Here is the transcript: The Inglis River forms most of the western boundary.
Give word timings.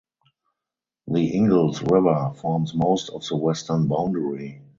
The 1.09 1.27
Inglis 1.27 1.83
River 1.83 2.31
forms 2.41 2.73
most 2.73 3.11
of 3.11 3.23
the 3.27 3.37
western 3.37 3.87
boundary. 3.87 4.63